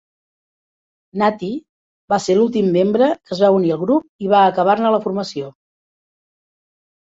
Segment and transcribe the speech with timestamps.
[1.21, 1.49] Natti
[2.15, 5.55] va ser l'últim membre que es va unir al grup i va acabar-ne la formació.